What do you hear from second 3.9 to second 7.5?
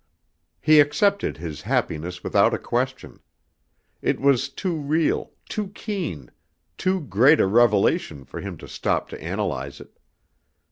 It was too real, too keen, too great a